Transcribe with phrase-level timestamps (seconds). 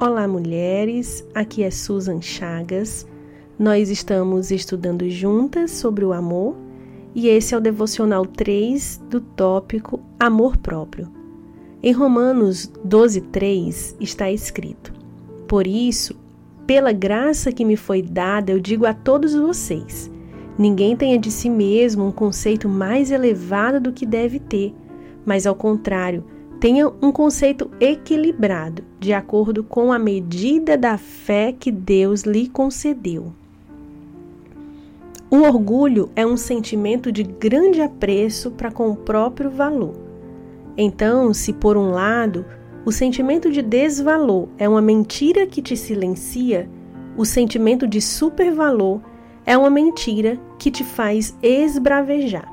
[0.00, 1.26] Olá, mulheres.
[1.34, 3.04] Aqui é Susan Chagas.
[3.58, 6.54] Nós estamos estudando juntas sobre o amor
[7.16, 11.08] e esse é o devocional 3 do tópico Amor Próprio.
[11.82, 14.92] Em Romanos 12:3 está escrito:
[15.48, 16.14] Por isso,
[16.64, 20.08] pela graça que me foi dada, eu digo a todos vocês:
[20.56, 24.72] ninguém tenha de si mesmo um conceito mais elevado do que deve ter,
[25.26, 26.22] mas ao contrário,
[26.60, 33.32] tenha um conceito equilibrado, de acordo com a medida da fé que Deus lhe concedeu.
[35.30, 39.94] O orgulho é um sentimento de grande apreço para com o próprio valor.
[40.76, 42.44] Então, se por um lado
[42.84, 46.68] o sentimento de desvalor é uma mentira que te silencia,
[47.16, 49.00] o sentimento de supervalor
[49.44, 52.50] é uma mentira que te faz esbravejar.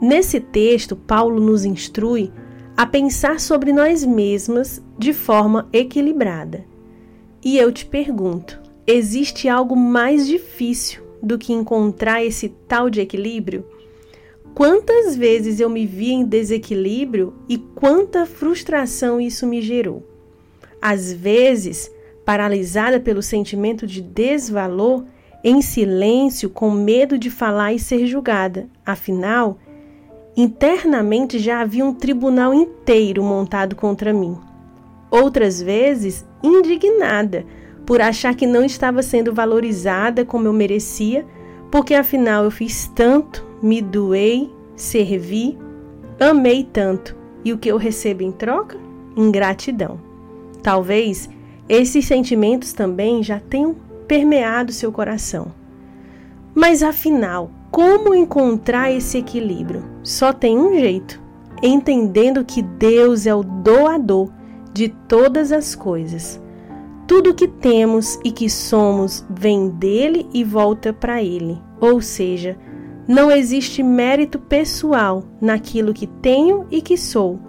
[0.00, 2.30] Nesse texto, Paulo nos instrui
[2.76, 6.64] a pensar sobre nós mesmas de forma equilibrada.
[7.42, 13.64] E eu te pergunto: existe algo mais difícil do que encontrar esse tal de equilíbrio?
[14.54, 20.06] Quantas vezes eu me vi em desequilíbrio e quanta frustração isso me gerou?
[20.80, 21.90] Às vezes,
[22.24, 25.04] paralisada pelo sentimento de desvalor,
[25.42, 28.68] em silêncio, com medo de falar e ser julgada.
[28.86, 29.58] Afinal,
[30.36, 34.36] Internamente já havia um tribunal inteiro montado contra mim.
[35.10, 37.44] Outras vezes, indignada
[37.86, 41.24] por achar que não estava sendo valorizada como eu merecia,
[41.70, 45.56] porque afinal eu fiz tanto, me doei, servi,
[46.18, 48.76] amei tanto, e o que eu recebo em troca?
[49.16, 50.00] Ingratidão.
[50.62, 51.28] Talvez
[51.68, 53.76] esses sentimentos também já tenham
[54.08, 55.52] permeado seu coração.
[56.54, 59.82] Mas afinal, como encontrar esse equilíbrio?
[60.04, 61.20] Só tem um jeito:
[61.60, 64.30] entendendo que Deus é o doador
[64.72, 66.40] de todas as coisas.
[67.04, 71.60] Tudo que temos e que somos vem dele e volta para ele.
[71.80, 72.56] Ou seja,
[73.08, 77.40] não existe mérito pessoal naquilo que tenho e que sou.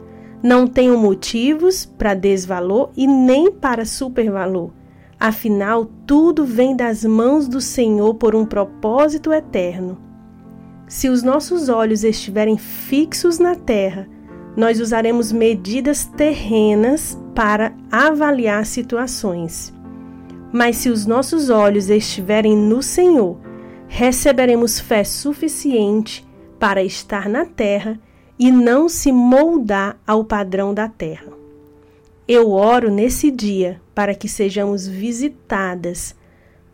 [0.41, 4.72] Não tenho motivos para desvalor e nem para supervalor.
[5.19, 10.03] Afinal, tudo vem das mãos do Senhor por um propósito eterno.
[10.88, 14.07] Se os nossos olhos estiverem fixos na terra,
[14.56, 19.73] nós usaremos medidas terrenas para avaliar situações.
[20.53, 23.38] Mas se os nossos olhos estiverem no Senhor,
[23.88, 26.25] receberemos fé suficiente
[26.59, 28.00] para estar na terra
[28.38, 31.34] e não se moldar ao padrão da terra.
[32.28, 36.16] Eu oro nesse dia para que sejamos visitadas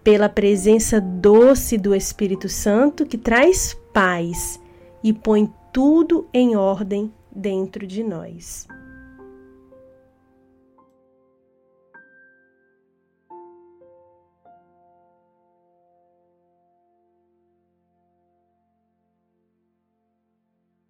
[0.04, 4.60] pela presença doce do Espírito Santo que traz paz
[5.04, 8.68] e põe tudo em ordem dentro de nós.